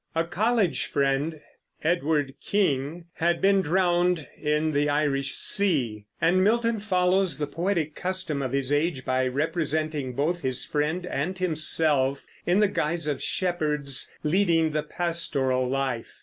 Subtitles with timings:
[0.15, 1.41] A college friend,
[1.83, 8.41] Edward King, had been drowned in the Irish Sea, and Milton follows the poetic custom
[8.41, 14.11] of his age by representing both his friend and himself in the guise of shepherds
[14.23, 16.13] leading the pastoral life.